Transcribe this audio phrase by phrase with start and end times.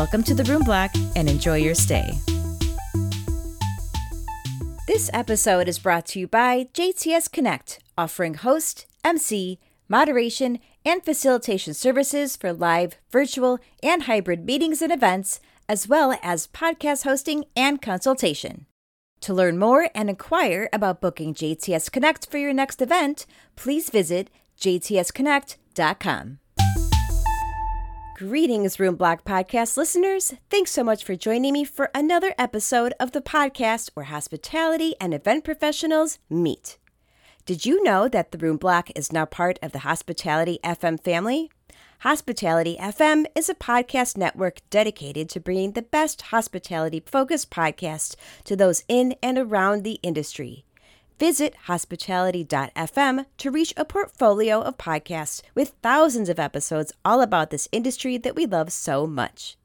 [0.00, 2.10] Welcome to the Room Block and enjoy your stay.
[4.88, 9.58] This episode is brought to you by JTS Connect, offering host, MC,
[9.90, 16.46] moderation, and facilitation services for live, virtual, and hybrid meetings and events, as well as
[16.46, 18.64] podcast hosting and consultation.
[19.20, 24.30] To learn more and inquire about booking JTS Connect for your next event, please visit
[24.58, 26.38] jtsconnect.com.
[28.20, 30.34] Greetings, Room Block Podcast listeners.
[30.50, 35.14] Thanks so much for joining me for another episode of the podcast where hospitality and
[35.14, 36.76] event professionals meet.
[37.46, 41.50] Did you know that the Room Block is now part of the Hospitality FM family?
[42.00, 48.54] Hospitality FM is a podcast network dedicated to bringing the best hospitality focused podcasts to
[48.54, 50.66] those in and around the industry.
[51.20, 57.68] Visit hospitality.fm to reach a portfolio of podcasts with thousands of episodes all about this
[57.72, 59.58] industry that we love so much.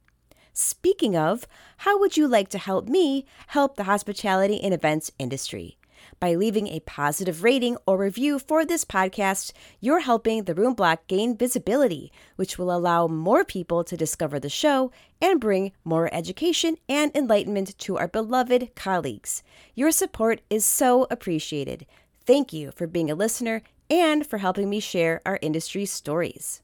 [0.51, 1.47] Speaking of,
[1.77, 5.77] how would you like to help me help the hospitality and events industry?
[6.19, 11.07] By leaving a positive rating or review for this podcast, you're helping the Room Block
[11.07, 16.77] gain visibility, which will allow more people to discover the show and bring more education
[16.87, 19.43] and enlightenment to our beloved colleagues.
[19.73, 21.85] Your support is so appreciated.
[22.25, 26.61] Thank you for being a listener and for helping me share our industry stories.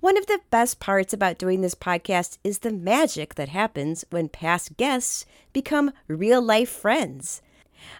[0.00, 4.28] One of the best parts about doing this podcast is the magic that happens when
[4.28, 7.40] past guests become real life friends.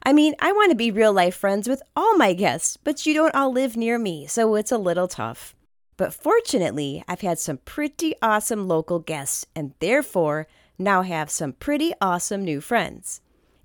[0.03, 3.15] I mean, I want to be real life friends with all my guests, but you
[3.15, 5.55] don't all live near me, so it's a little tough.
[5.97, 10.47] But fortunately, I've had some pretty awesome local guests and therefore
[10.79, 13.21] now have some pretty awesome new friends.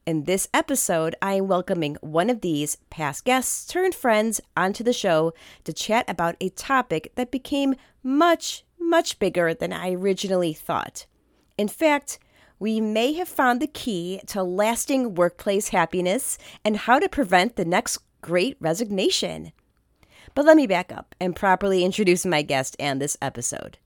[0.05, 4.93] In this episode, I am welcoming one of these past guests turned friends onto the
[4.93, 5.33] show
[5.63, 11.05] to chat about a topic that became much, much bigger than I originally thought.
[11.57, 12.17] In fact,
[12.61, 17.65] we may have found the key to lasting workplace happiness and how to prevent the
[17.65, 19.51] next great resignation.
[20.35, 23.79] But let me back up and properly introduce my guest and this episode.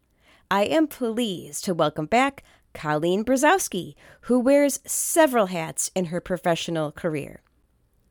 [0.52, 2.44] I am pleased to welcome back
[2.74, 7.40] Colleen Brzozowski, who wears several hats in her professional career.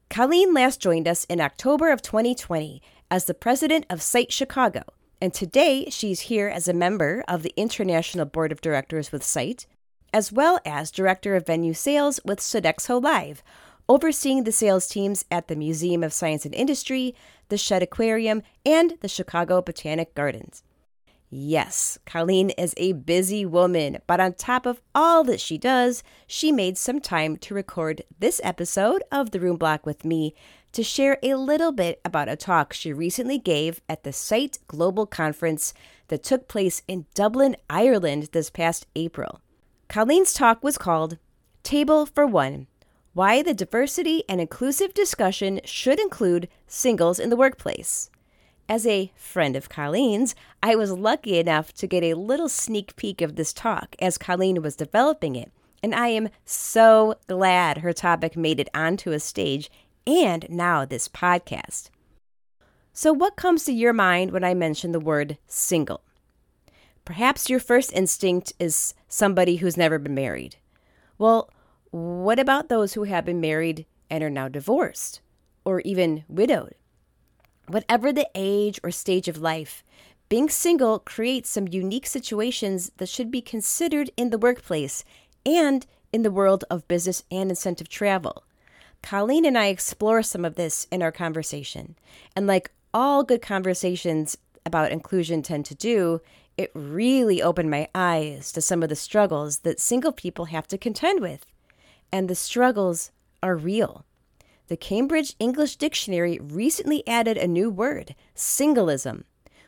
[0.09, 4.85] Colleen last joined us in October of 2020 as the president of Site Chicago,
[5.21, 9.67] and today she's here as a member of the International Board of Directors with Site,
[10.15, 13.43] as well as Director of Venue Sales with Sodexo Live,
[13.89, 17.17] overseeing the sales teams at the Museum of Science and Industry,
[17.49, 20.63] the Shedd Aquarium, and the Chicago Botanic Gardens.
[21.31, 26.53] Yes, Colleen is a busy woman, but on top of all that she does, she
[26.53, 30.33] made some time to record this episode of The Room Block with me
[30.71, 35.07] to share a little bit about a talk she recently gave at the Site Global
[35.07, 35.75] Conference
[36.07, 39.41] that took place in Dublin, Ireland this past April.
[39.89, 41.19] Colleen's talk was called
[41.63, 42.67] Table for One
[43.13, 48.11] Why the Diversity and Inclusive Discussion Should Include Singles in the Workplace.
[48.69, 53.21] As a friend of Colleen's, I was lucky enough to get a little sneak peek
[53.21, 55.53] of this talk as Colleen was developing it,
[55.83, 59.71] and I am so glad her topic made it onto a stage
[60.07, 61.91] and now this podcast.
[62.93, 66.01] So, what comes to your mind when I mention the word single?
[67.05, 70.57] Perhaps your first instinct is somebody who's never been married.
[71.19, 71.51] Well,
[71.91, 75.21] what about those who have been married and are now divorced
[75.65, 76.75] or even widowed?
[77.69, 79.85] Whatever the age or stage of life,
[80.29, 85.05] being single creates some unique situations that should be considered in the workplace
[85.45, 88.45] and in the world of business and incentive travel.
[89.03, 91.97] Colleen and I explore some of this in our conversation.
[92.35, 96.23] And like all good conversations about inclusion tend to do,
[96.57, 100.79] it really opened my eyes to some of the struggles that single people have to
[100.79, 101.47] contend with.
[102.13, 103.11] And the struggles
[103.43, 104.05] are real.
[104.69, 109.25] The Cambridge English Dictionary recently added a new word, singleism,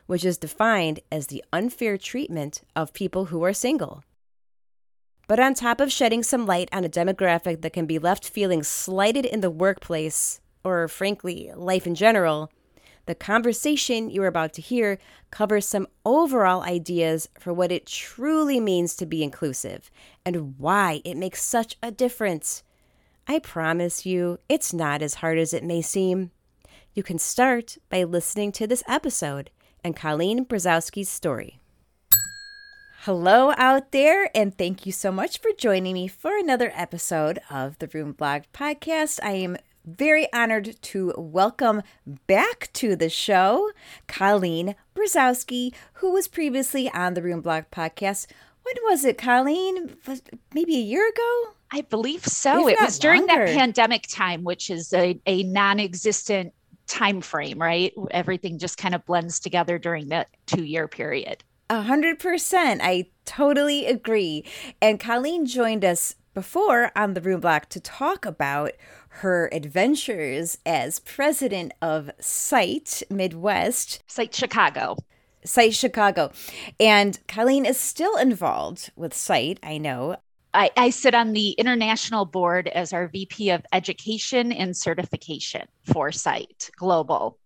[0.07, 4.03] which is defined as the unfair treatment of people who are single.
[5.27, 8.63] But on top of shedding some light on a demographic that can be left feeling
[8.63, 12.49] slighted in the workplace, or frankly, life in general,
[13.07, 14.99] The conversation you're about to hear
[15.31, 19.89] covers some overall ideas for what it truly means to be inclusive
[20.25, 22.63] and why it makes such a difference.
[23.25, 26.31] I promise you, it's not as hard as it may seem.
[26.93, 29.51] You can start by listening to this episode
[29.85, 31.61] and Colleen Brzozowski's story.
[33.01, 37.79] Hello out there, and thank you so much for joining me for another episode of
[37.79, 39.19] the Room Block podcast.
[39.23, 39.55] I am
[39.87, 41.81] very honored to welcome
[42.27, 43.71] back to the show
[44.07, 48.27] Colleen Brzozowski, who was previously on the Room Block podcast.
[48.63, 49.95] When was it, Colleen?
[50.53, 51.53] Maybe a year ago?
[51.71, 52.67] I believe so.
[52.67, 53.45] It was during longer.
[53.45, 56.53] that pandemic time, which is a, a non existent
[56.87, 57.93] time frame, right?
[58.11, 61.43] Everything just kind of blends together during that two year period.
[61.69, 62.81] A hundred percent.
[62.83, 64.45] I totally agree.
[64.81, 68.71] And Colleen joined us before on the room block to talk about
[69.17, 74.03] her adventures as president of Site Midwest.
[74.07, 74.97] Site Chicago.
[75.43, 76.31] Site Chicago.
[76.79, 80.17] And Colleen is still involved with Site, I know.
[80.53, 86.11] I, I, sit on the international board as our VP of Education and Certification for
[86.11, 87.37] Site Global.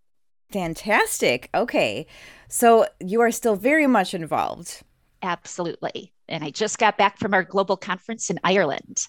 [0.51, 1.49] Fantastic.
[1.53, 2.05] Okay.
[2.47, 4.81] So you are still very much involved.
[5.23, 6.11] Absolutely.
[6.27, 9.07] And I just got back from our global conference in Ireland.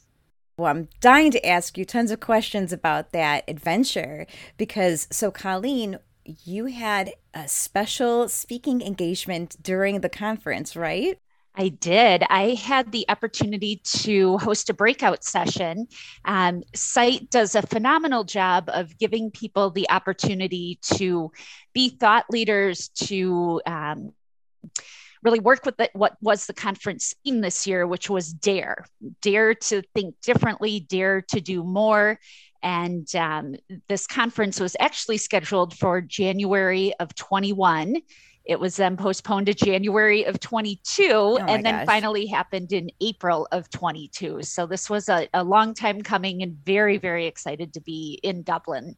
[0.57, 4.27] Well, I'm dying to ask you tons of questions about that adventure
[4.59, 11.19] because, so Colleen, you had a special speaking engagement during the conference, right?
[11.55, 12.23] I did.
[12.31, 15.87] I had the opportunity to host a breakout session.
[16.25, 21.31] Um, Site does a phenomenal job of giving people the opportunity to
[21.75, 24.13] be thought leaders, to um,
[25.23, 28.85] really work with the, what was the conference theme this year, which was dare,
[29.21, 32.19] dare to think differently, dare to do more.
[32.63, 33.55] And um,
[33.89, 37.97] this conference was actually scheduled for January of 21.
[38.45, 41.87] It was then postponed to January of 22 oh and then gosh.
[41.87, 44.43] finally happened in April of 22.
[44.43, 48.43] So this was a, a long time coming and very, very excited to be in
[48.43, 48.97] Dublin.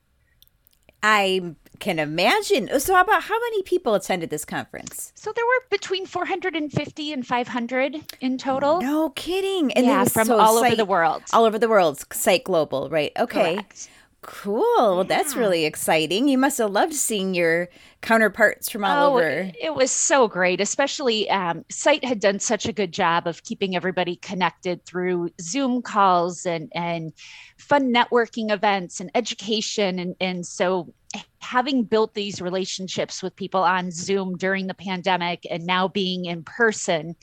[1.04, 2.80] I can imagine.
[2.80, 5.12] So, about how many people attended this conference?
[5.14, 8.80] So, there were between 450 and 500 in total.
[8.80, 9.70] No kidding.
[9.72, 11.22] And yeah, from so all over the world.
[11.34, 12.02] All over the world.
[12.10, 13.12] Site Global, right?
[13.18, 13.56] Okay.
[13.56, 13.90] Correct.
[14.26, 14.64] Cool.
[14.78, 16.28] Well, that's really exciting.
[16.28, 17.68] You must have loved seeing your
[18.00, 19.50] counterparts from all oh, over.
[19.60, 23.76] It was so great, especially um, Site had done such a good job of keeping
[23.76, 27.12] everybody connected through Zoom calls and and
[27.58, 30.94] fun networking events and education, and and so
[31.40, 36.42] having built these relationships with people on Zoom during the pandemic and now being in
[36.44, 37.14] person,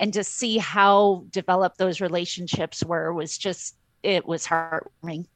[0.00, 5.26] and to see how developed those relationships were was just it was heartwarming.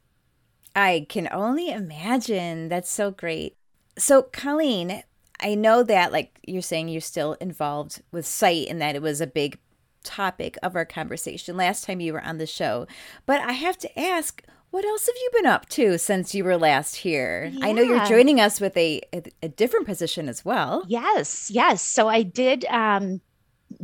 [0.75, 2.69] I can only imagine.
[2.69, 3.57] That's so great.
[3.99, 5.03] So, Colleen,
[5.41, 9.21] I know that, like you're saying, you're still involved with Site and that it was
[9.21, 9.59] a big
[10.03, 12.87] topic of our conversation last time you were on the show.
[13.27, 16.57] But I have to ask, what else have you been up to since you were
[16.57, 17.51] last here?
[17.53, 17.67] Yeah.
[17.67, 20.85] I know you're joining us with a, a, a different position as well.
[20.87, 21.83] Yes, yes.
[21.83, 23.21] So I did um,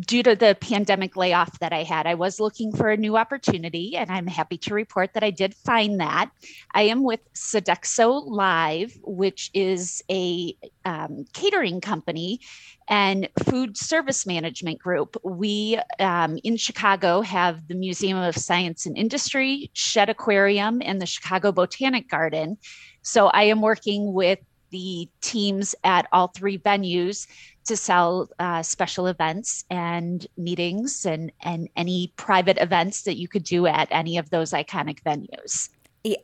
[0.00, 3.96] due to the pandemic layoff that I had, I was looking for a new opportunity,
[3.96, 6.30] and I'm happy to report that I did find that.
[6.74, 12.40] I am with Sodexo Live, which is a um, catering company
[12.88, 15.16] and food service management group.
[15.24, 21.06] We um, in Chicago have the Museum of Science and Industry, Shedd Aquarium, and the
[21.06, 22.58] Chicago Botanic Garden.
[23.02, 24.40] So I am working with
[24.70, 27.26] the teams at all three venues
[27.66, 33.44] to sell uh, special events and meetings and and any private events that you could
[33.44, 35.68] do at any of those iconic venues.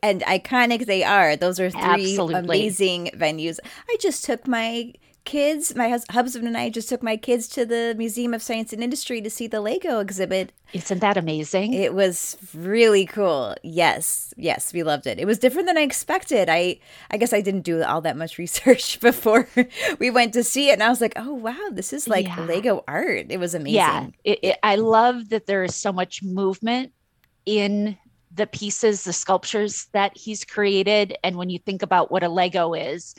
[0.02, 1.34] And iconic they are.
[1.34, 2.38] Those are three Absolutely.
[2.38, 3.58] amazing venues.
[3.90, 4.92] I just took my
[5.24, 8.82] kids, my husband and I just took my kids to the Museum of Science and
[8.82, 10.52] Industry to see the Lego exhibit.
[10.72, 11.74] Isn't that amazing?
[11.74, 13.54] It was really cool.
[13.62, 15.18] Yes, yes, we loved it.
[15.18, 16.48] It was different than I expected.
[16.48, 16.78] I
[17.10, 19.48] I guess I didn't do all that much research before
[19.98, 22.44] we went to see it, and I was like, oh wow, this is like yeah.
[22.44, 23.26] Lego art.
[23.28, 23.74] It was amazing.
[23.74, 26.92] Yeah, it, it, I love that there is so much movement
[27.46, 27.98] in
[28.34, 32.72] the pieces, the sculptures that he's created, and when you think about what a Lego
[32.72, 33.14] is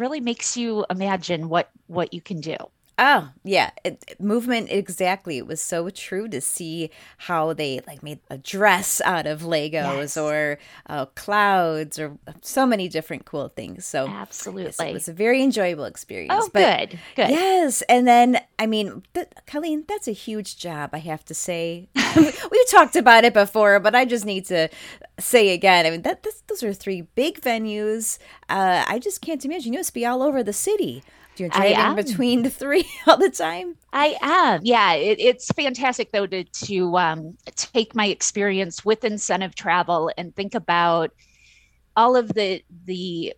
[0.00, 2.56] really makes you imagine what what you can do.
[2.96, 3.70] Oh, yeah.
[3.84, 5.36] It, movement, exactly.
[5.38, 9.72] It was so true to see how they like made a dress out of Legos
[9.72, 10.16] yes.
[10.16, 10.58] or
[10.88, 13.84] uh, clouds or so many different cool things.
[13.84, 14.64] So, absolutely.
[14.64, 16.34] Yes, it was a very enjoyable experience.
[16.36, 16.98] Oh, but, good.
[17.16, 17.30] Good.
[17.30, 17.82] Yes.
[17.82, 21.88] And then, I mean, th- Colleen, that's a huge job, I have to say.
[22.16, 24.68] We've talked about it before, but I just need to
[25.18, 25.84] say again.
[25.84, 28.18] I mean, that this, those are three big venues.
[28.48, 29.72] Uh, I just can't imagine.
[29.72, 31.02] You must be all over the city.
[31.36, 33.76] You're driving between the three all the time.
[33.92, 34.60] I am.
[34.62, 40.34] Yeah, it, it's fantastic though to to um, take my experience with incentive travel and
[40.34, 41.10] think about
[41.96, 43.34] all of the the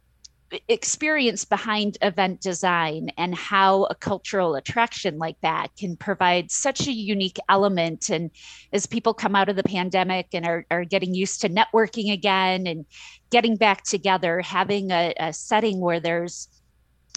[0.69, 6.93] experience behind event design and how a cultural attraction like that can provide such a
[6.93, 8.31] unique element and
[8.73, 12.67] as people come out of the pandemic and are, are getting used to networking again
[12.69, 12.87] and
[13.31, 16.49] getting back together having a, a setting where there's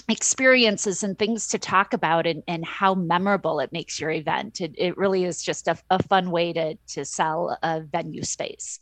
[0.08, 4.60] experiences and things to talk about and, and how memorable it makes your event.
[4.60, 8.80] It, it really is just a, a fun way to, to sell a venue space.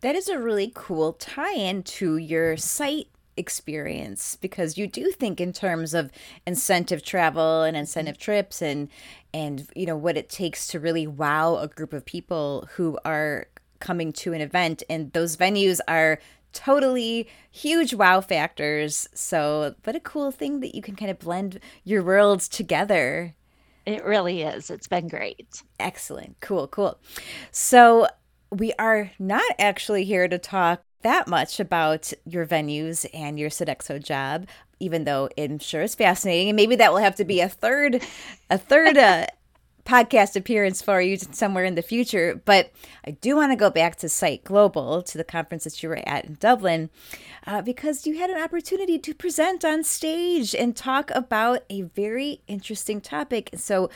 [0.00, 5.40] That is a really cool tie in to your site experience because you do think
[5.40, 6.10] in terms of
[6.46, 8.88] incentive travel and incentive trips and
[9.32, 13.46] and you know what it takes to really wow a group of people who are
[13.80, 16.20] coming to an event and those venues are
[16.54, 19.08] totally huge wow factors.
[19.14, 23.34] So, what a cool thing that you can kind of blend your worlds together.
[23.84, 24.70] It really is.
[24.70, 25.62] It's been great.
[25.78, 26.36] Excellent.
[26.40, 26.98] Cool, cool.
[27.50, 28.06] So,
[28.50, 34.02] we are not actually here to talk that much about your venues and your Sodexo
[34.02, 34.46] job,
[34.80, 36.48] even though I'm sure it's fascinating.
[36.48, 38.02] And maybe that will have to be a third,
[38.50, 39.26] a third uh,
[39.84, 42.40] podcast appearance for you somewhere in the future.
[42.44, 42.72] But
[43.06, 46.00] I do want to go back to Site Global, to the conference that you were
[46.06, 46.90] at in Dublin,
[47.46, 52.40] uh, because you had an opportunity to present on stage and talk about a very
[52.46, 53.50] interesting topic.
[53.54, 53.90] So,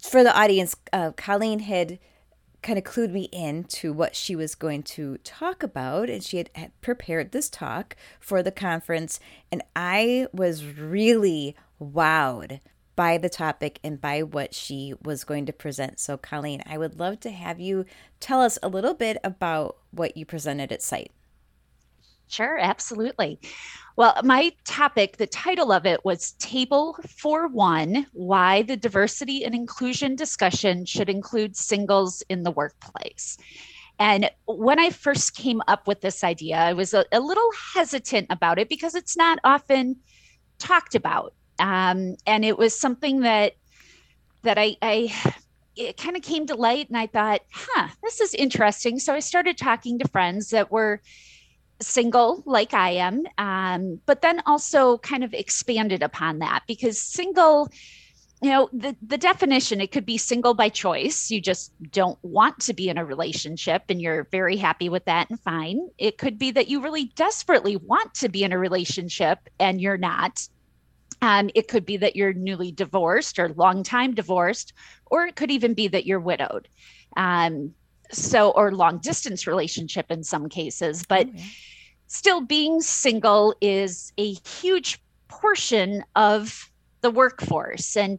[0.00, 1.98] for the audience, uh, Colleen had
[2.62, 6.38] kind of clued me in to what she was going to talk about and she
[6.38, 9.20] had, had prepared this talk for the conference
[9.52, 12.58] and i was really wowed
[12.96, 15.98] by the topic and by what she was going to present.
[15.98, 17.84] So, Colleen, I would love to have you
[18.20, 21.12] tell us a little bit about what you presented at site.
[22.28, 23.38] Sure, absolutely.
[23.96, 29.54] Well, my topic, the title of it was Table for One Why the Diversity and
[29.54, 33.36] Inclusion Discussion Should Include Singles in the Workplace.
[33.98, 38.26] And when I first came up with this idea, I was a, a little hesitant
[38.30, 39.96] about it because it's not often
[40.58, 43.54] talked about um, and it was something that
[44.42, 45.34] that I, I
[45.76, 48.98] it kind of came to light and I thought, huh, this is interesting.
[48.98, 51.00] So I started talking to friends that were
[51.80, 57.68] single like I am, um, but then also kind of expanded upon that because single,
[58.40, 61.30] you know, the, the definition, it could be single by choice.
[61.30, 65.28] You just don't want to be in a relationship and you're very happy with that
[65.30, 65.88] and fine.
[65.98, 69.98] It could be that you really desperately want to be in a relationship and you're
[69.98, 70.46] not.
[71.24, 74.74] Um, it could be that you're newly divorced or long time divorced,
[75.06, 76.68] or it could even be that you're widowed.
[77.16, 77.72] Um,
[78.12, 81.02] so, or long distance relationship in some cases.
[81.08, 81.40] But oh,
[82.08, 87.96] still, being single is a huge portion of the workforce.
[87.96, 88.18] And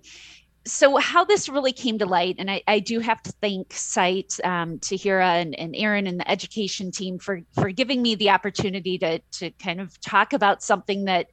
[0.65, 4.33] so how this really came to light, and I, I do have to thank Site,
[4.43, 8.97] um, Tahira and, and Aaron and the education team for for giving me the opportunity
[8.97, 11.27] to to kind of talk about something that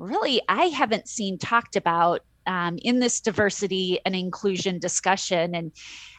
[0.00, 5.54] really I haven't seen talked about um, in this diversity and inclusion discussion.
[5.54, 5.72] And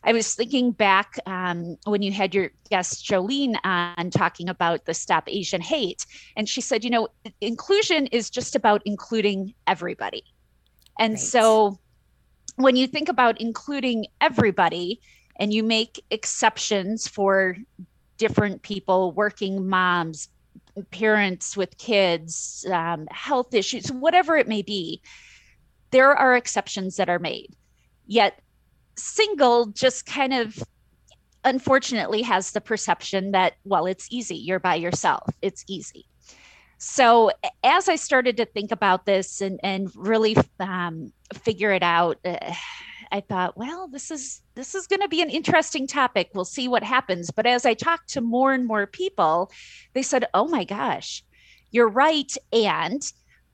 [0.03, 4.93] I was thinking back um, when you had your guest Jolene on talking about the
[4.93, 6.05] Stop Asian Hate.
[6.37, 7.09] And she said, you know,
[7.41, 10.23] inclusion is just about including everybody.
[10.99, 11.19] And right.
[11.19, 11.79] so
[12.55, 15.01] when you think about including everybody
[15.37, 17.57] and you make exceptions for
[18.17, 20.29] different people, working moms,
[20.91, 25.01] parents with kids, um, health issues, whatever it may be,
[25.91, 27.55] there are exceptions that are made.
[28.07, 28.41] Yet,
[28.95, 30.61] single just kind of
[31.43, 34.35] unfortunately has the perception that, well, it's easy.
[34.35, 36.05] You're by yourself, it's easy.
[36.77, 37.31] So,
[37.63, 42.53] as I started to think about this and, and really um, figure it out, uh,
[43.11, 46.29] I thought, well, this is this is going to be an interesting topic.
[46.33, 47.31] We'll see what happens.
[47.31, 49.51] But as I talked to more and more people,
[49.93, 51.23] they said, "Oh my gosh,
[51.71, 53.01] you're right." And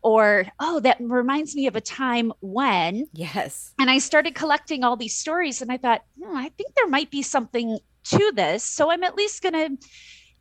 [0.04, 4.96] or oh that reminds me of a time when yes and i started collecting all
[4.96, 8.92] these stories and i thought hmm, i think there might be something to this so
[8.92, 9.88] i'm at least going to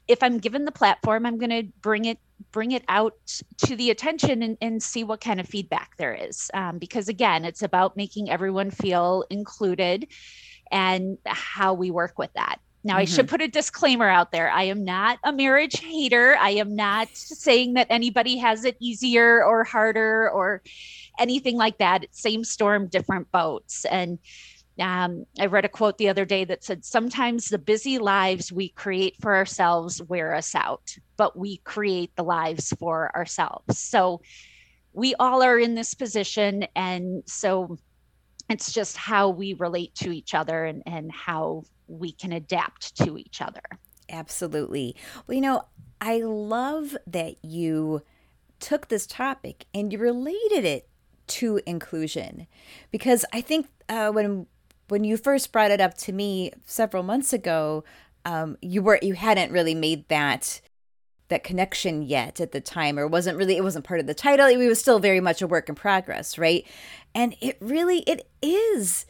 [0.08, 2.18] if i'm given the platform i'm going to bring it
[2.52, 3.14] bring it out
[3.58, 6.50] to the attention and, and see what kind of feedback there is.
[6.54, 10.08] Um, because again, it's about making everyone feel included
[10.70, 12.58] and how we work with that.
[12.84, 13.00] Now, mm-hmm.
[13.00, 13.30] I should mm-hmm.
[13.30, 14.50] put a disclaimer out there.
[14.50, 16.36] I am not a marriage hater.
[16.38, 20.62] I am not saying that anybody has it easier or harder or
[21.18, 22.06] anything like that.
[22.12, 23.84] Same storm, different boats.
[23.86, 24.18] And
[24.80, 28.68] um, I read a quote the other day that said, Sometimes the busy lives we
[28.70, 33.78] create for ourselves wear us out, but we create the lives for ourselves.
[33.78, 34.20] So
[34.92, 36.66] we all are in this position.
[36.74, 37.78] And so
[38.48, 43.18] it's just how we relate to each other and, and how we can adapt to
[43.18, 43.62] each other.
[44.08, 44.94] Absolutely.
[45.26, 45.64] Well, you know,
[46.00, 48.02] I love that you
[48.60, 50.88] took this topic and you related it
[51.26, 52.46] to inclusion
[52.90, 54.46] because I think uh, when
[54.88, 57.84] when you first brought it up to me several months ago,
[58.24, 60.60] um, you were you hadn't really made that
[61.28, 64.46] that connection yet at the time, or wasn't really it wasn't part of the title.
[64.46, 66.66] It was still very much a work in progress, right?
[67.14, 69.06] And it really it is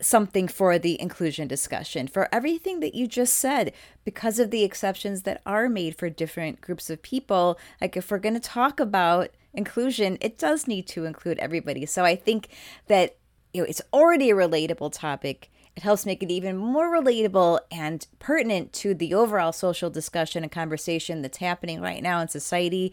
[0.00, 3.72] something for the inclusion discussion for everything that you just said
[4.04, 8.18] because of the exceptions that are made for different groups of people like if we're
[8.18, 12.48] going to talk about inclusion it does need to include everybody so i think
[12.88, 13.16] that
[13.52, 15.50] you know, it's already a relatable topic.
[15.74, 20.52] It helps make it even more relatable and pertinent to the overall social discussion and
[20.52, 22.92] conversation that's happening right now in society.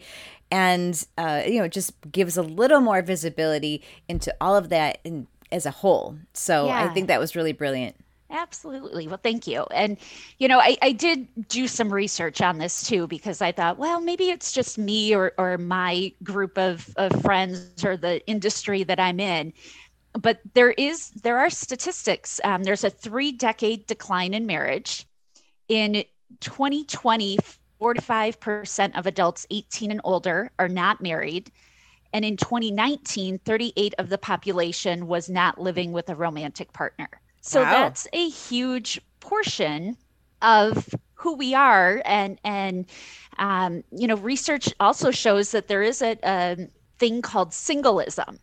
[0.50, 4.98] And, uh, you know, it just gives a little more visibility into all of that
[5.04, 6.16] in, as a whole.
[6.32, 6.84] So yeah.
[6.84, 7.96] I think that was really brilliant.
[8.30, 9.08] Absolutely.
[9.08, 9.66] Well, thank you.
[9.72, 9.98] And,
[10.38, 14.00] you know, I, I did do some research on this too, because I thought, well,
[14.00, 19.00] maybe it's just me or, or my group of, of friends or the industry that
[19.00, 19.52] I'm in
[20.12, 22.40] but there is there are statistics.
[22.44, 25.06] Um, there's a three decade decline in marriage.
[25.68, 26.04] In
[26.40, 27.38] 2020,
[27.80, 31.50] 45% of adults 18 and older are not married.
[32.12, 37.08] And in 2019, 38 of the population was not living with a romantic partner.
[37.40, 37.70] So wow.
[37.70, 39.96] that's a huge portion
[40.42, 42.02] of who we are.
[42.04, 42.86] And and
[43.38, 48.38] um, you know, research also shows that there is a, a thing called singleism,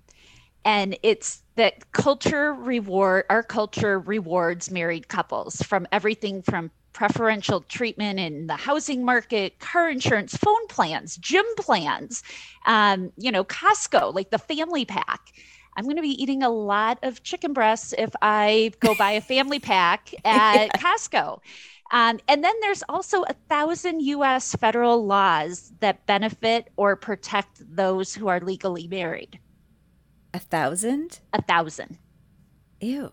[0.66, 8.20] and it's that culture reward our culture rewards married couples from everything from preferential treatment
[8.20, 12.24] in the housing market, car insurance, phone plans, gym plans,
[12.66, 15.32] um, you know, Costco, like the family pack.
[15.76, 19.22] I'm going to be eating a lot of chicken breasts if I go buy a
[19.22, 21.40] family pack at Costco.
[21.92, 28.16] Um, and then there's also a thousand US federal laws that benefit or protect those
[28.16, 29.40] who are legally married.
[30.38, 31.20] A thousand?
[31.34, 31.98] A thousand.
[32.80, 33.12] Ew.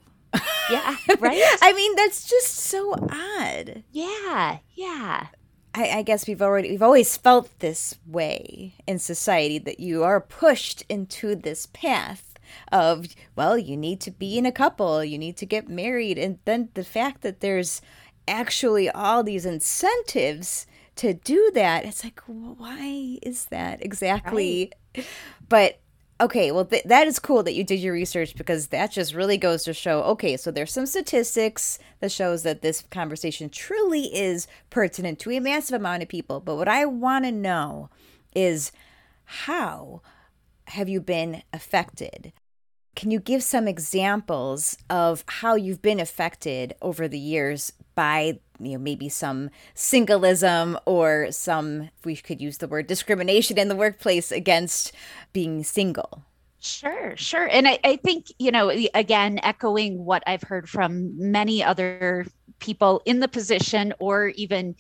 [0.70, 1.42] Yeah, right?
[1.62, 3.82] I mean, that's just so odd.
[3.92, 5.28] Yeah, yeah.
[5.72, 10.20] I, I, guess we've already we've always felt this way in society that you are
[10.20, 12.34] pushed into this path
[12.70, 16.40] of well, you need to be in a couple, you need to get married, and
[16.44, 17.80] then the fact that there's
[18.28, 24.72] actually all these incentives to do that, it's like why is that exactly?
[24.94, 25.06] Right.
[25.48, 25.80] But
[26.24, 29.37] Okay, well, th- that is cool that you did your research because that just really
[29.37, 34.46] goes to show okay, so there's some statistics that shows that this conversation truly is
[34.70, 36.40] pertinent to a massive amount of people.
[36.40, 37.90] But what I want to know
[38.34, 38.72] is
[39.26, 40.00] how
[40.68, 42.32] have you been affected?
[42.94, 48.72] Can you give some examples of how you've been affected over the years by you
[48.72, 54.30] know maybe some singleism or some we could use the word discrimination in the workplace
[54.30, 54.92] against
[55.33, 56.22] being single
[56.64, 57.46] Sure, sure.
[57.46, 62.26] And I, I, think, you know, again, echoing what I've heard from many other
[62.59, 64.74] people in the position or even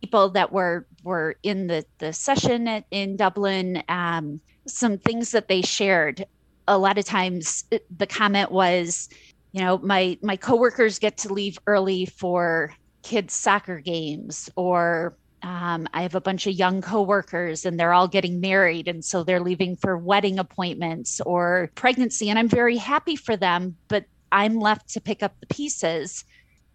[0.00, 5.48] people that were were in the, the session at, in Dublin, um, some things that
[5.48, 6.24] they shared.
[6.68, 9.08] A lot of times the comment was,
[9.52, 15.88] you know, my my coworkers get to leave early for kids' soccer games or um,
[15.92, 18.86] I have a bunch of young coworkers and they're all getting married.
[18.86, 22.30] And so they're leaving for wedding appointments or pregnancy.
[22.30, 26.24] And I'm very happy for them, but I'm left to pick up the pieces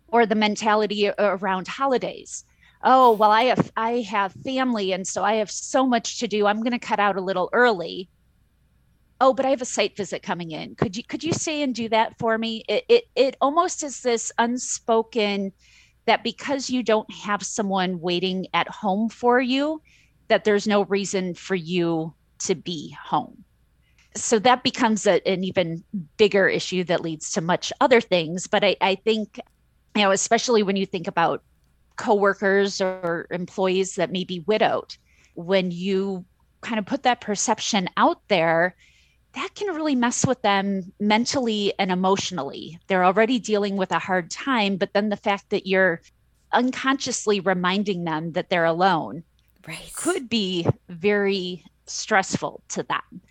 [0.10, 2.44] or the mentality around holidays.
[2.84, 6.46] Oh, well, I have I have family and so I have so much to do.
[6.46, 8.10] I'm going to cut out a little early.
[9.20, 10.76] Oh, but I have a site visit coming in.
[10.76, 12.64] Could you could you stay and do that for me?
[12.68, 15.54] It it, it almost is this unspoken
[16.06, 19.82] that because you don't have someone waiting at home for you,
[20.28, 23.44] that there's no reason for you to be home.
[24.16, 25.84] So that becomes a, an even
[26.18, 28.48] bigger issue that leads to much other things.
[28.48, 29.40] But I, I think,
[29.96, 31.44] you know, especially when you think about
[31.98, 34.96] coworkers or employees that may be widowed,
[35.36, 36.26] when you
[36.62, 38.76] kind of put that perception out there,
[39.38, 42.80] that can really mess with them mentally and emotionally.
[42.88, 46.02] They're already dealing with a hard time, but then the fact that you're
[46.52, 49.24] unconsciously reminding them that they're alone
[49.68, 49.92] right.
[49.96, 53.22] could be very stressful to them.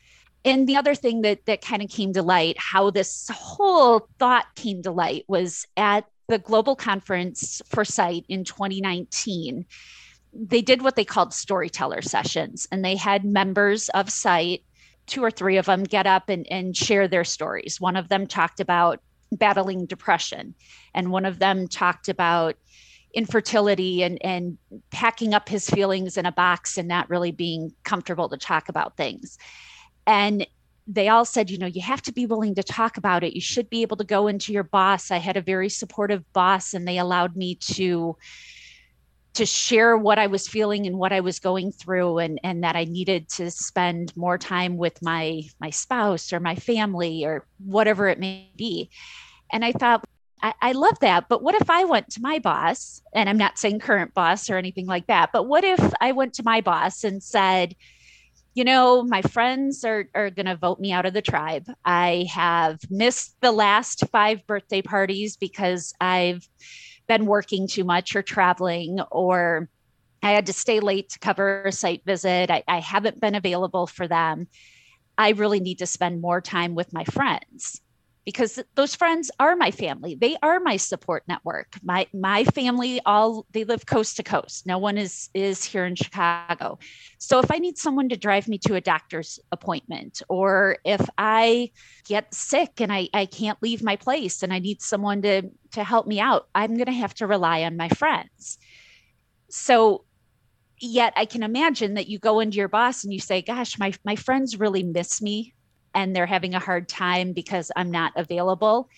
[0.45, 4.47] And the other thing that that kind of came to light, how this whole thought
[4.55, 9.66] came to light was at the global conference for Site in 2019
[10.38, 14.62] they did what they called storyteller sessions and they had members of Site
[15.07, 17.81] two or three of them get up and, and share their stories.
[17.81, 19.01] One of them talked about
[19.33, 20.55] battling depression,
[20.95, 22.57] and one of them talked about
[23.14, 24.59] infertility and, and
[24.90, 28.97] packing up his feelings in a box and not really being comfortable to talk about
[28.97, 29.38] things.
[30.07, 30.47] And
[30.87, 33.35] they all said, you know, you have to be willing to talk about it.
[33.35, 35.11] You should be able to go into your boss.
[35.11, 38.16] I had a very supportive boss, and they allowed me to
[39.37, 42.77] to share what I was feeling and what I was going through and and that
[42.77, 48.09] I needed to spend more time with my my spouse or my family or whatever
[48.09, 48.90] it may be.
[49.53, 50.05] And I thought
[50.42, 51.29] I, I love that.
[51.29, 54.57] But what if I went to my boss, and I'm not saying current boss or
[54.57, 57.75] anything like that, but what if I went to my boss and said,
[58.55, 61.66] you know, my friends are, are going to vote me out of the tribe.
[61.85, 66.49] I have missed the last five birthday parties because I've
[67.09, 69.69] been working too much or traveling or
[70.23, 72.51] I had to stay late to cover a site visit.
[72.51, 74.49] I, I haven't been available for them.
[75.16, 77.81] I really need to spend more time with my friends
[78.27, 80.17] because those friends are my family.
[80.17, 81.77] They are my support network.
[81.83, 84.67] My my family all they live coast to coast.
[84.67, 86.79] No one is is here in chicago.
[87.19, 91.71] So if i need someone to drive me to a doctor's appointment or if i
[92.07, 95.85] get sick and i i can't leave my place and i need someone to to
[95.85, 98.59] help me out i'm going to have to rely on my friends.
[99.49, 100.05] So
[100.81, 103.93] yet i can imagine that you go into your boss and you say gosh my
[104.05, 105.55] my friends really miss me
[105.97, 108.89] and they're having a hard time because I'm not available,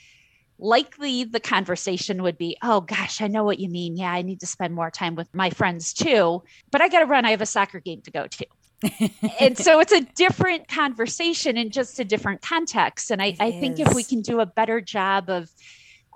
[0.59, 3.97] likely the conversation would be, oh gosh, I know what you mean.
[3.97, 7.07] Yeah, I need to spend more time with my friends too, but I got to
[7.07, 7.25] run.
[7.25, 8.47] I have a soccer game to go to.
[9.41, 13.13] and so it's a different conversation in just a different context.
[13.13, 15.51] And I, I think if we can do a better job of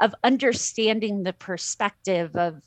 [0.00, 2.60] of understanding the perspective of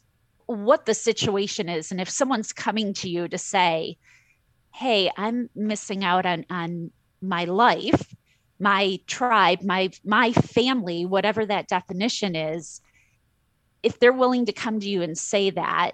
[0.45, 3.97] what the situation is, and if someone's coming to you to say,
[4.73, 6.91] "Hey, I'm missing out on on
[7.27, 8.15] my life,
[8.59, 12.81] my tribe, my my family, whatever that definition is,
[13.83, 15.91] if they're willing to come to you and say that,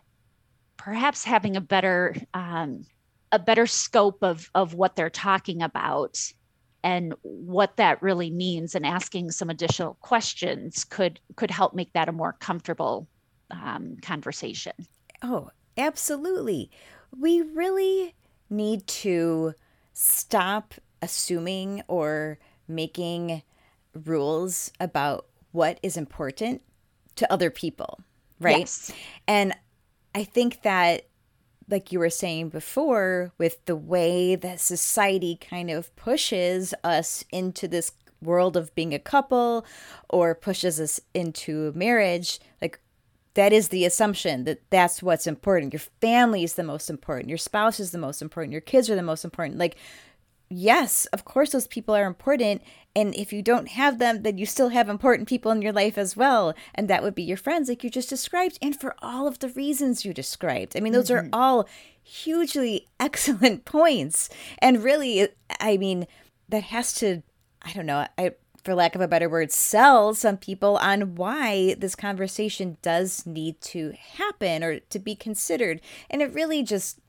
[0.78, 2.86] perhaps having a better um,
[3.32, 6.20] a better scope of of what they're talking about
[6.84, 12.10] and what that really means and asking some additional questions could could help make that
[12.10, 13.08] a more comfortable
[13.52, 14.74] um, conversation.
[15.22, 16.70] Oh absolutely.
[17.18, 18.16] We really
[18.50, 19.54] need to
[19.94, 22.38] stop assuming or
[22.68, 23.44] making
[24.06, 26.62] rules about what is important
[27.16, 28.00] to other people,
[28.40, 28.60] right?
[28.60, 28.92] Yes.
[29.28, 29.54] And
[30.16, 31.08] I think that
[31.70, 37.68] like you were saying before with the way that society kind of pushes us into
[37.68, 39.66] this world of being a couple
[40.10, 42.80] or pushes us into marriage like
[43.34, 47.38] that is the assumption that that's what's important your family is the most important your
[47.38, 49.76] spouse is the most important your kids are the most important like
[50.52, 52.62] yes, of course, those people are important.
[52.96, 55.98] And if you don't have them, then you still have important people in your life
[55.98, 56.54] as well.
[56.76, 59.50] And that would be your friends, like you just described, and for all of the
[59.50, 60.76] reasons you described.
[60.76, 61.34] I mean, those mm-hmm.
[61.34, 61.70] are all
[62.04, 64.30] hugely excellent points.
[64.60, 66.06] And really, I mean,
[66.50, 67.24] that has to,
[67.62, 68.32] I don't know, I,
[68.64, 73.60] for lack of a better word, sell some people on why this conversation does need
[73.62, 75.80] to happen or to be considered.
[76.10, 77.00] And it really just,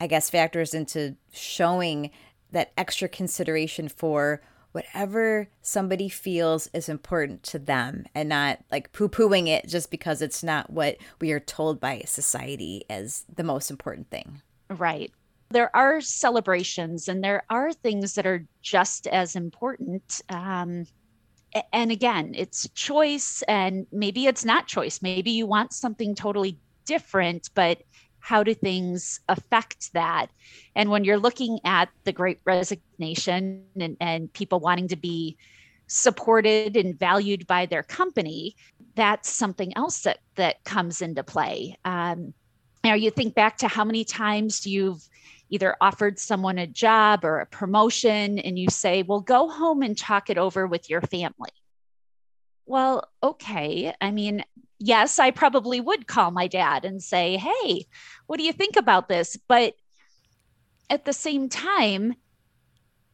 [0.00, 2.10] I guess, factors into showing
[2.52, 4.40] that extra consideration for
[4.72, 10.20] whatever somebody feels is important to them and not like poo pooing it just because
[10.20, 14.42] it's not what we are told by society as the most important thing.
[14.68, 15.10] Right.
[15.50, 20.20] There are celebrations and there are things that are just as important.
[20.28, 20.84] Um,
[21.72, 25.00] and again, it's choice, and maybe it's not choice.
[25.00, 27.82] Maybe you want something totally different, but
[28.20, 30.26] how do things affect that?
[30.74, 35.36] And when you're looking at the great resignation and, and people wanting to be
[35.86, 38.54] supported and valued by their company
[38.98, 41.78] that's something else that that comes into play.
[41.84, 42.34] Um,
[42.84, 45.08] know you think back to how many times you've
[45.50, 49.96] either offered someone a job or a promotion and you say well go home and
[49.96, 51.52] talk it over with your family.
[52.66, 53.94] Well okay.
[54.00, 54.44] I mean
[54.78, 57.86] yes, I probably would call my dad and say, Hey,
[58.26, 59.36] what do you think about this?
[59.48, 59.74] But
[60.90, 62.14] at the same time,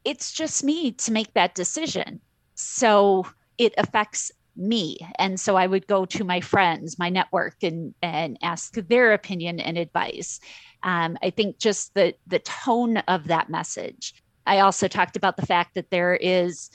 [0.03, 2.21] it's just me to make that decision.
[2.53, 3.25] So
[3.57, 4.97] it affects me.
[5.19, 9.59] And so I would go to my friends, my network, and and ask their opinion
[9.59, 10.39] and advice.
[10.83, 14.13] Um, I think just the the tone of that message.
[14.45, 16.69] I also talked about the fact that there is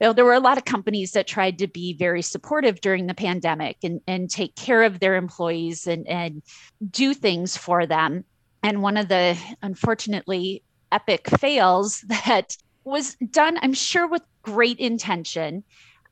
[0.00, 3.06] you know, there were a lot of companies that tried to be very supportive during
[3.06, 6.42] the pandemic and, and take care of their employees and, and
[6.90, 8.24] do things for them.
[8.62, 15.64] And one of the unfortunately epic fails that was done, I'm sure, with great intention.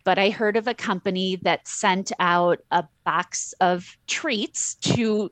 [0.04, 5.30] But I heard of a company that sent out a box of treats to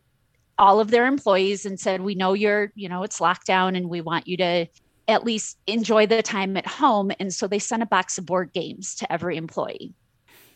[0.58, 4.00] all of their employees and said, We know you're, you know, it's lockdown and we
[4.00, 4.66] want you to
[5.06, 7.12] at least enjoy the time at home.
[7.20, 9.94] And so they sent a box of board games to every employee.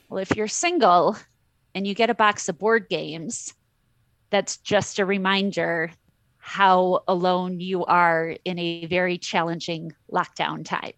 [0.08, 1.16] Well, if you're single
[1.74, 3.54] and you get a box of board games,
[4.30, 5.90] that's just a reminder
[6.38, 10.94] how alone you are in a very challenging lockdown time.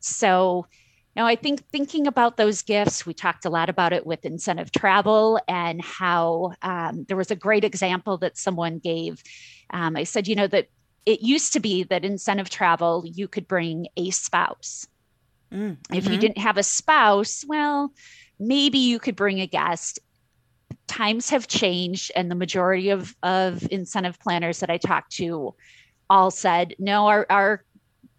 [0.00, 0.66] So,
[1.14, 4.72] now I think thinking about those gifts, we talked a lot about it with incentive
[4.72, 9.22] travel and how um, there was a great example that someone gave.
[9.70, 10.68] Um, I said, you know, that
[11.06, 14.86] it used to be that incentive travel, you could bring a spouse.
[15.52, 15.94] Mm, mm-hmm.
[15.94, 16.20] If you mm-hmm.
[16.20, 17.92] didn't have a spouse, well,
[18.38, 19.98] maybe you could bring a guest
[20.86, 25.54] times have changed and the majority of, of incentive planners that i talked to
[26.10, 27.64] all said no our, our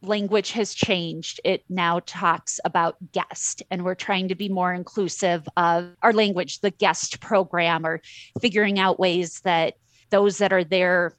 [0.01, 5.47] language has changed it now talks about guest and we're trying to be more inclusive
[5.55, 8.01] of our language the guest program or
[8.41, 9.75] figuring out ways that
[10.09, 11.15] those that are there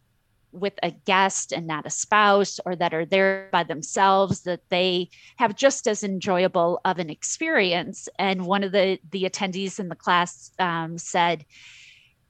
[0.54, 5.10] with a guest and not a spouse or that are there by themselves that they
[5.36, 8.08] have just as enjoyable of an experience.
[8.18, 11.44] And one of the the attendees in the class um, said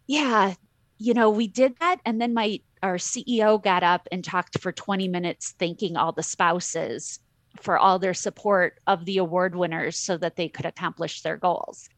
[0.06, 0.54] yeah
[0.98, 2.00] you know we did that.
[2.04, 6.22] And then my our ceo got up and talked for 20 minutes thanking all the
[6.22, 7.20] spouses
[7.60, 11.88] for all their support of the award winners so that they could accomplish their goals.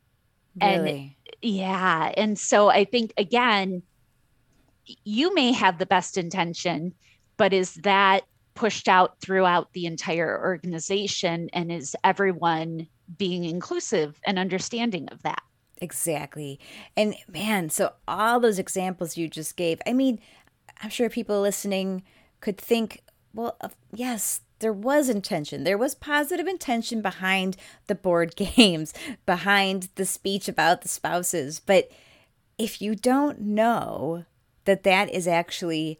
[0.60, 1.16] Really?
[1.22, 2.12] and yeah.
[2.16, 3.82] And so i think again
[5.04, 6.94] you may have the best intention,
[7.36, 11.48] but is that pushed out throughout the entire organization?
[11.52, 15.42] And is everyone being inclusive and understanding of that?
[15.78, 16.58] Exactly.
[16.96, 20.20] And man, so all those examples you just gave, I mean,
[20.82, 22.02] I'm sure people listening
[22.40, 23.02] could think,
[23.34, 23.58] well,
[23.92, 25.64] yes, there was intention.
[25.64, 27.56] There was positive intention behind
[27.88, 28.94] the board games,
[29.26, 31.60] behind the speech about the spouses.
[31.60, 31.90] But
[32.58, 34.24] if you don't know
[34.66, 35.98] that that is actually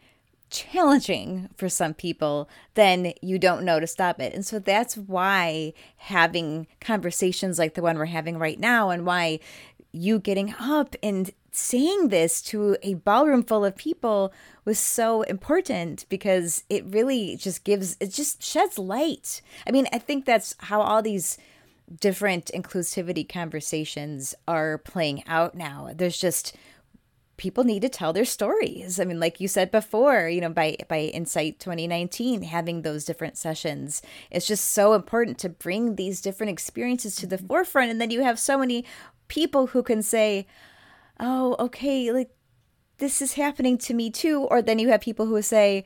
[0.50, 4.33] challenging for some people, then you don't know to stop it.
[4.33, 9.40] And so that's why having conversations like the one we're having right now and why
[9.92, 14.33] you getting up and saying this to a ballroom full of people
[14.64, 19.40] was so important because it really just gives it just sheds light.
[19.66, 21.38] I mean, I think that's how all these
[22.00, 25.90] different inclusivity conversations are playing out now.
[25.94, 26.55] There's just
[27.37, 28.99] people need to tell their stories.
[28.99, 33.37] I mean, like you said before, you know, by by Insight 2019, having those different
[33.37, 37.46] sessions, it's just so important to bring these different experiences to the mm-hmm.
[37.46, 37.90] forefront.
[37.90, 38.85] And then you have so many
[39.29, 40.46] people who can say,
[41.20, 42.31] "Oh, okay, like
[42.99, 45.85] this is happening to me too," or then you have people who say,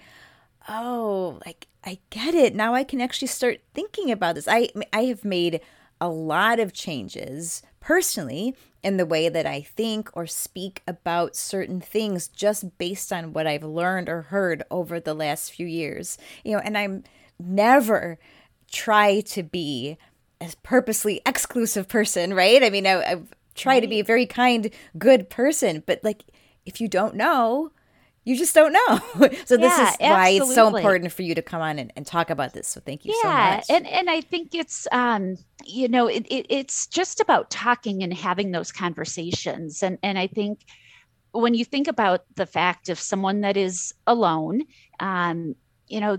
[0.69, 2.75] "Oh, like I get it now.
[2.75, 5.61] I can actually start thinking about this." I I have made
[6.01, 11.81] a lot of changes personally in the way that I think or speak about certain
[11.81, 16.17] things just based on what I've learned or heard over the last few years.
[16.45, 17.05] You know, and I'm
[17.39, 18.19] never
[18.71, 19.99] try to be
[20.41, 22.63] a purposely exclusive person, right?
[22.63, 23.23] I mean, I, I
[23.55, 23.81] try right.
[23.81, 26.25] to be a very kind, good person, but like
[26.65, 27.73] if you don't know,
[28.25, 28.99] you just don't know.
[29.45, 30.37] so this yeah, is why absolutely.
[30.37, 32.69] it's so important for you to come on and, and talk about this.
[32.69, 33.65] So thank you yeah, so much.
[33.69, 33.77] Yeah.
[33.77, 38.13] And and I think it's um, you know, it, it, it's just about talking and
[38.13, 39.83] having those conversations.
[39.83, 40.65] And and I think
[41.33, 44.63] when you think about the fact of someone that is alone,
[44.99, 45.55] um,
[45.89, 46.19] you know,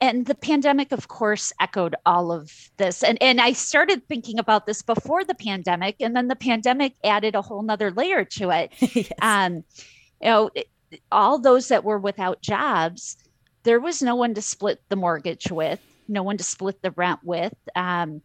[0.00, 4.64] and the pandemic of course echoed all of this and and i started thinking about
[4.64, 8.72] this before the pandemic and then the pandemic added a whole nother layer to it
[8.94, 9.12] yes.
[9.20, 9.62] um
[10.20, 10.50] you know,
[11.10, 13.16] all those that were without jobs,
[13.64, 17.20] there was no one to split the mortgage with, no one to split the rent
[17.22, 17.54] with.
[17.74, 18.22] Um,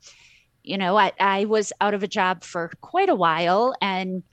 [0.63, 3.73] you know, I, I was out of a job for quite a while.
[3.81, 4.23] And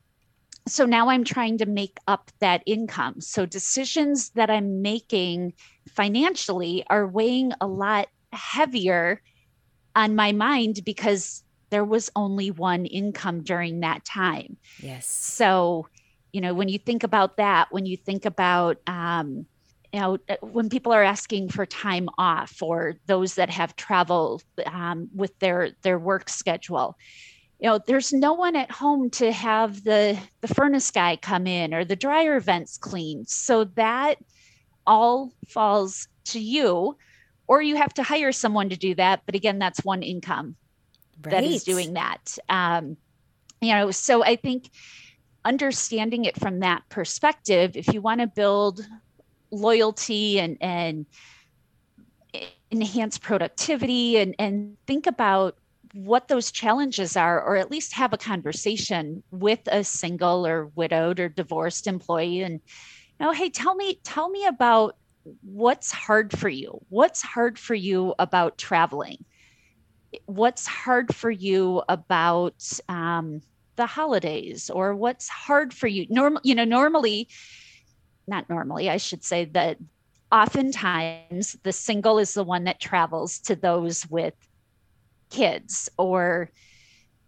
[0.67, 3.21] so now I'm trying to make up that income.
[3.21, 5.55] So decisions that I'm making
[5.89, 9.23] financially are weighing a lot heavier
[9.97, 14.57] on my mind because there was only one income during that time.
[14.81, 15.07] Yes.
[15.07, 15.89] So
[16.33, 19.47] you know when you think about that when you think about um,
[19.93, 25.09] you know when people are asking for time off or those that have travel um,
[25.15, 26.97] with their their work schedule
[27.59, 31.75] you know there's no one at home to have the the furnace guy come in
[31.75, 33.29] or the dryer vents cleaned.
[33.29, 34.17] So that
[34.87, 36.97] all falls to you
[37.47, 39.23] or you have to hire someone to do that.
[39.27, 40.55] But again that's one income
[41.25, 41.33] right.
[41.33, 42.39] that is doing that.
[42.49, 42.97] Um,
[43.61, 44.71] you know so i think
[45.49, 48.87] understanding it from that perspective if you want to build
[49.51, 51.07] loyalty and and
[52.71, 55.57] enhance productivity and and think about
[55.95, 61.19] what those challenges are or at least have a conversation with a single or widowed
[61.19, 62.61] or divorced employee and
[63.19, 64.95] you know hey tell me tell me about
[65.43, 66.81] what's hard for you.
[66.89, 69.25] What's hard for you about traveling?
[70.27, 73.43] What's hard for you about um,
[73.79, 76.07] the holidays or what's hard for you.
[76.11, 77.29] Normal you know normally
[78.27, 79.79] not normally i should say that
[80.31, 84.35] oftentimes the single is the one that travels to those with
[85.31, 86.51] kids or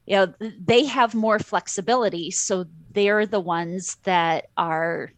[0.06, 2.30] you know they have more flexibility.
[2.30, 5.12] So they're the ones that are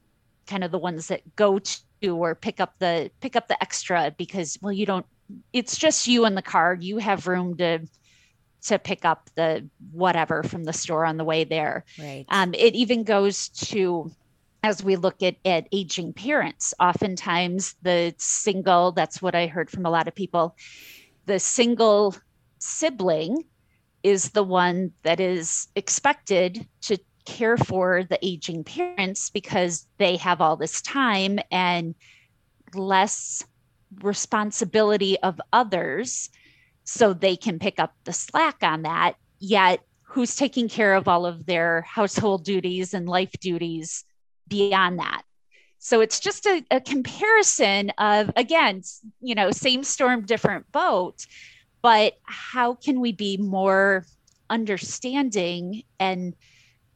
[0.46, 4.14] kind of the ones that go to or pick up the pick up the extra
[4.16, 5.06] because well you don't
[5.52, 6.76] it's just you in the car.
[6.78, 7.80] You have room to
[8.62, 11.85] to pick up the whatever from the store on the way there.
[11.98, 12.25] Right.
[12.29, 14.11] Um, it even goes to
[14.64, 19.85] as we look at, at aging parents oftentimes the single that's what i heard from
[19.85, 20.55] a lot of people
[21.27, 22.14] the single
[22.59, 23.44] sibling
[24.03, 30.40] is the one that is expected to care for the aging parents because they have
[30.40, 31.94] all this time and
[32.75, 33.44] less
[34.01, 36.31] responsibility of others
[36.84, 39.14] so they can pick up the slack on that.
[39.38, 44.04] Yet who's taking care of all of their household duties and life duties
[44.48, 45.22] beyond that?
[45.78, 48.82] So it's just a, a comparison of again
[49.20, 51.26] you know same storm different boat
[51.82, 54.06] but how can we be more
[54.48, 56.34] understanding and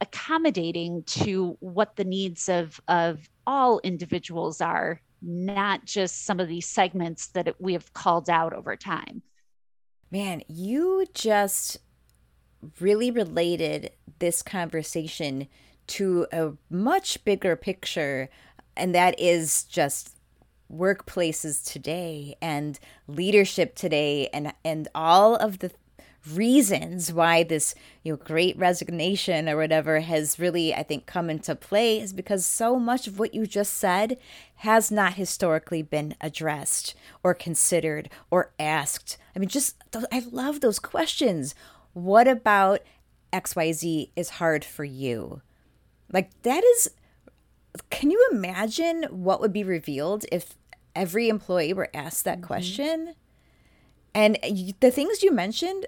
[0.01, 6.69] accommodating to what the needs of of all individuals are not just some of these
[6.69, 9.23] segments that we have called out over time
[10.11, 11.79] man you just
[12.81, 15.47] really related this conversation
[15.87, 18.29] to a much bigger picture
[18.77, 20.17] and that is just
[20.73, 25.71] workplaces today and leadership today and and all of the
[26.35, 31.55] reasons why this you know great resignation or whatever has really i think come into
[31.55, 34.17] play is because so much of what you just said
[34.57, 39.77] has not historically been addressed or considered or asked i mean just
[40.11, 41.55] i love those questions
[41.93, 42.81] what about
[43.33, 45.41] xyz is hard for you
[46.13, 46.91] like that is
[47.91, 50.55] can you imagine what would be revealed if
[50.95, 52.47] every employee were asked that mm-hmm.
[52.47, 53.15] question?
[54.15, 54.39] And
[54.81, 55.87] the things you mentioned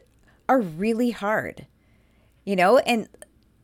[0.48, 1.66] are really hard,
[2.44, 3.08] you know, and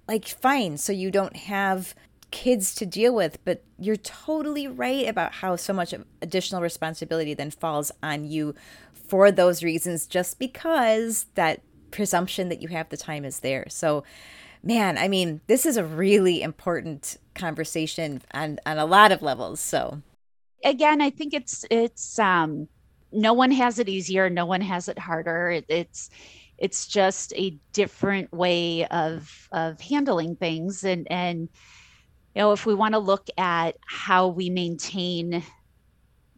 [0.07, 1.95] like, fine, so you don't have
[2.31, 7.51] kids to deal with, but you're totally right about how so much additional responsibility then
[7.51, 8.55] falls on you
[8.93, 13.67] for those reasons, just because that presumption that you have the time is there.
[13.69, 14.03] So,
[14.63, 19.61] man, I mean, this is a really important conversation on on a lot of levels.
[19.61, 20.03] So
[20.65, 22.69] again, I think it's it's um
[23.13, 25.51] no one has it easier, no one has it harder.
[25.51, 26.11] It, it's
[26.59, 31.49] it's just a different way of of handling things and and
[32.35, 35.43] you know if we want to look at how we maintain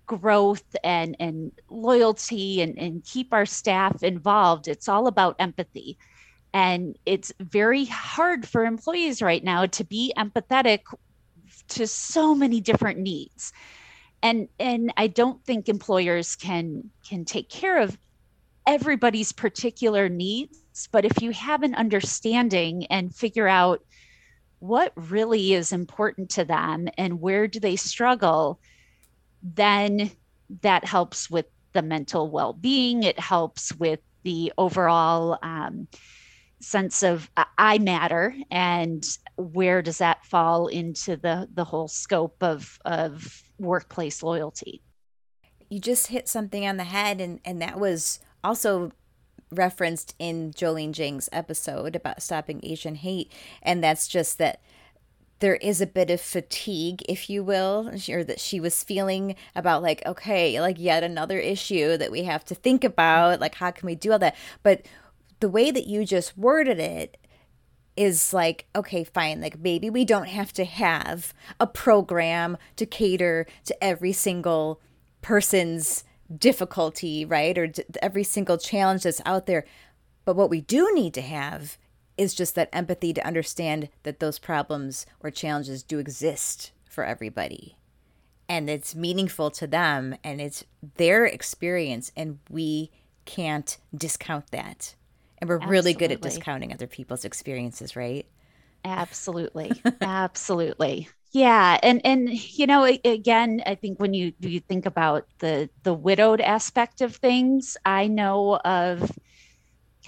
[0.07, 5.99] growth and and loyalty and and keep our staff involved it's all about empathy
[6.57, 10.81] and it's very hard for employees right now to be empathetic
[11.69, 13.53] to so many different needs.
[14.23, 17.99] And and I don't think employers can can take care of
[18.67, 23.83] everybody's particular needs, but if you have an understanding and figure out
[24.59, 28.61] what really is important to them and where do they struggle,
[29.43, 30.11] then
[30.63, 33.03] that helps with the mental well-being.
[33.03, 35.87] It helps with the overall um,
[36.61, 42.79] sense of I matter and where does that fall into the the whole scope of
[42.85, 44.83] of workplace loyalty.
[45.69, 48.93] You just hit something on the head and and that was also
[49.51, 54.61] referenced in Jolene Jing's episode about stopping Asian hate and that's just that
[55.39, 59.83] there is a bit of fatigue, if you will, or that she was feeling about
[59.83, 63.41] like, okay, like yet another issue that we have to think about.
[63.41, 64.37] Like, how can we do all that?
[64.63, 64.87] But
[65.41, 67.19] the way that you just worded it
[67.97, 73.47] is like, okay, fine, like maybe we don't have to have a program to cater
[73.65, 74.81] to every single
[75.23, 76.05] person's
[76.35, 77.57] difficulty, right?
[77.57, 77.71] Or
[78.03, 79.65] every single challenge that's out there.
[80.25, 81.79] But what we do need to have
[82.17, 87.77] is just that empathy to understand that those problems or challenges do exist for everybody.
[88.49, 90.65] And it's meaningful to them and it's
[90.97, 92.91] their experience, and we
[93.25, 94.95] can't discount that.
[95.39, 95.77] And we're Absolutely.
[95.77, 98.27] really good at discounting other people's experiences, right?
[98.85, 99.73] Absolutely.
[100.01, 101.09] Absolutely.
[101.37, 105.93] Yeah, and and you know, again, I think when you you think about the the
[105.93, 109.13] widowed aspect of things, I know of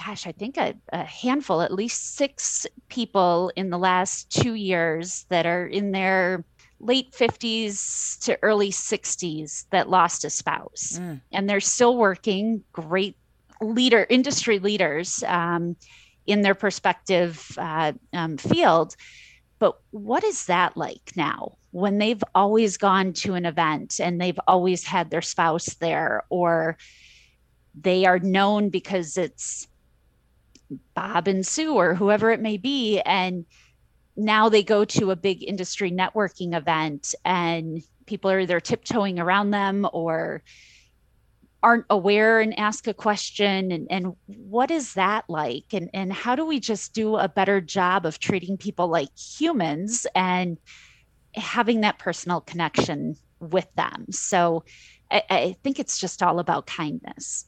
[0.02, 5.26] gosh, I think a, a, handful, at least six people in the last two years
[5.28, 6.46] that are in their
[6.80, 10.98] late 50s to early 60s that lost a spouse.
[10.98, 11.20] Mm.
[11.32, 13.16] And they're still working, great
[13.60, 15.76] leader, industry leaders um,
[16.26, 18.94] in their perspective uh, um, field.
[19.58, 24.38] But what is that like now when they've always gone to an event and they've
[24.46, 26.78] always had their spouse there, or
[27.74, 29.68] they are known because it's
[30.94, 33.00] Bob and Sue or whoever it may be.
[33.00, 33.44] And
[34.16, 39.50] now they go to a big industry networking event and people are either tiptoeing around
[39.50, 40.42] them or
[41.62, 46.36] aren't aware and ask a question and, and what is that like and, and how
[46.36, 50.58] do we just do a better job of treating people like humans and
[51.34, 54.64] having that personal connection with them so
[55.10, 57.46] I, I think it's just all about kindness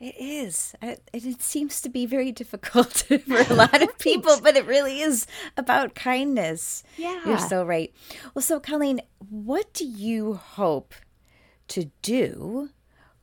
[0.00, 0.74] it is.
[0.80, 5.02] It, it seems to be very difficult for a lot of people, but it really
[5.02, 5.26] is
[5.58, 6.82] about kindness.
[6.96, 7.20] Yeah.
[7.26, 7.92] You're so right.
[8.34, 10.94] Well, so Colleen, what do you hope
[11.68, 12.70] to do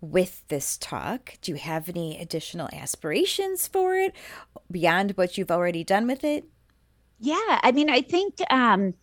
[0.02, 1.38] with this talk?
[1.42, 4.14] Do you have any additional aspirations for it
[4.70, 6.46] beyond what you've already done with it?
[7.20, 7.60] Yeah.
[7.64, 8.36] I mean, I think.
[8.50, 8.94] Um,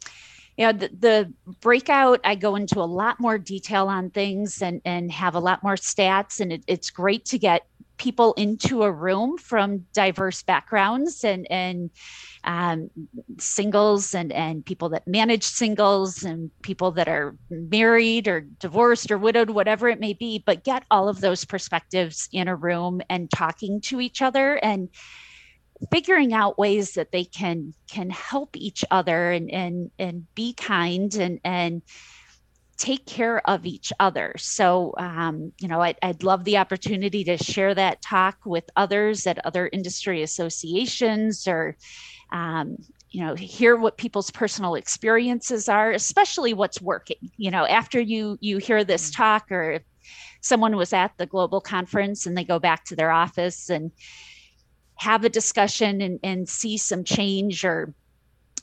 [0.56, 4.80] you know the, the, breakout i go into a lot more detail on things and
[4.84, 7.66] and have a lot more stats and it, it's great to get
[8.04, 11.88] people into a room from diverse backgrounds and and
[12.44, 12.90] um,
[13.38, 19.16] singles and and people that manage singles and people that are married or divorced or
[19.16, 20.42] widowed whatever it may be.
[20.44, 24.90] But get all of those perspectives in a room and talking to each other and
[25.90, 31.14] figuring out ways that they can can help each other and and and be kind
[31.14, 31.80] and and
[32.76, 37.36] take care of each other so um, you know I'd, I'd love the opportunity to
[37.36, 41.76] share that talk with others at other industry associations or
[42.32, 42.76] um,
[43.10, 48.36] you know hear what people's personal experiences are especially what's working you know after you
[48.40, 49.22] you hear this mm-hmm.
[49.22, 49.82] talk or if
[50.40, 53.90] someone was at the global conference and they go back to their office and
[54.96, 57.94] have a discussion and, and see some change or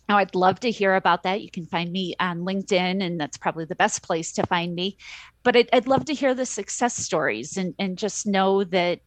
[0.09, 1.41] now I'd love to hear about that.
[1.41, 4.97] You can find me on LinkedIn, and that's probably the best place to find me.
[5.43, 9.01] But I'd, I'd love to hear the success stories and, and just know that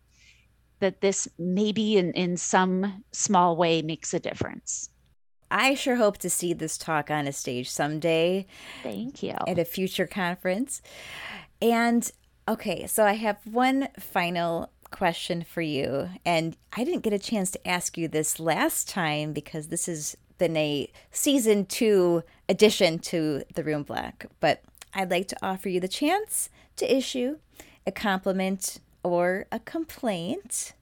[0.81, 4.91] that this maybe in, in some small way makes a difference.
[5.51, 8.47] I sure hope to see this talk on a stage someday.
[8.83, 9.37] Thank you.
[9.47, 10.83] At a future conference.
[11.63, 12.11] And
[12.49, 16.09] okay, so I have one final question for you.
[16.25, 20.17] And I didn't get a chance to ask you this last time because this has
[20.39, 24.27] been a season two addition to The Room Block.
[24.41, 24.63] But
[24.93, 27.39] I'd like to offer you the chance to issue
[27.87, 30.73] a compliment or a complaint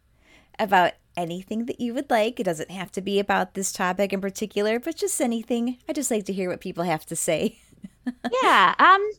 [0.58, 2.38] about anything that you would like.
[2.40, 5.78] It doesn't have to be about this topic in particular, but just anything.
[5.88, 7.58] I just like to hear what people have to say.
[8.42, 8.74] yeah.
[8.78, 9.10] Um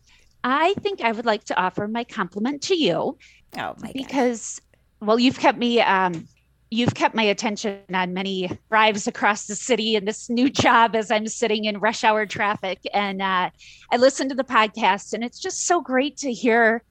[0.45, 3.17] I think I would like to offer my compliment to you.
[3.57, 4.61] Oh my because
[5.03, 6.27] well, you've kept me um,
[6.73, 11.11] you've kept my attention on many drives across the city in this new job as
[11.11, 12.79] I'm sitting in rush hour traffic.
[12.93, 13.51] And uh,
[13.91, 16.83] I listen to the podcast, and it's just so great to hear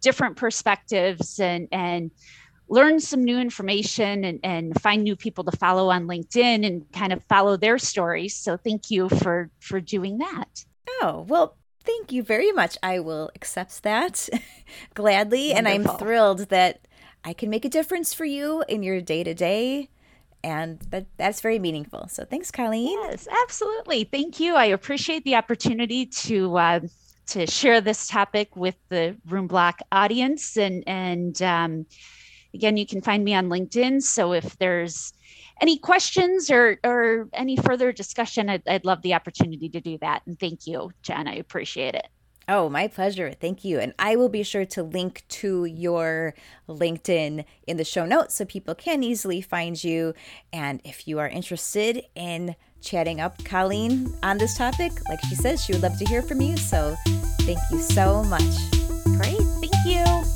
[0.00, 2.10] different perspectives and and
[2.70, 7.12] learn some new information and, and find new people to follow on LinkedIn and kind
[7.12, 8.36] of follow their stories.
[8.36, 10.64] So thank you for for doing that.
[11.02, 12.78] Oh, well, thank you very much.
[12.82, 14.28] I will accept that
[14.94, 15.52] gladly.
[15.52, 15.58] Wonderful.
[15.58, 16.87] And I'm thrilled that
[17.28, 19.90] I can make a difference for you in your day to day.
[20.42, 22.08] And that, that's very meaningful.
[22.08, 22.98] So thanks, Colleen.
[23.02, 24.04] Yes, absolutely.
[24.04, 24.54] Thank you.
[24.54, 26.80] I appreciate the opportunity to uh,
[27.26, 30.56] to share this topic with the Room Block audience.
[30.56, 31.84] And and um,
[32.54, 34.00] again, you can find me on LinkedIn.
[34.02, 35.12] So if there's
[35.60, 40.22] any questions or or any further discussion, I'd, I'd love the opportunity to do that.
[40.24, 41.28] And thank you, Jen.
[41.28, 42.06] I appreciate it.
[42.48, 43.32] Oh, my pleasure.
[43.32, 43.78] Thank you.
[43.78, 46.34] And I will be sure to link to your
[46.66, 50.14] LinkedIn in the show notes so people can easily find you.
[50.50, 55.62] And if you are interested in chatting up Colleen on this topic, like she says,
[55.62, 56.56] she would love to hear from you.
[56.56, 56.96] So
[57.40, 58.42] thank you so much.
[59.04, 59.36] Great.
[59.60, 60.27] Thank you.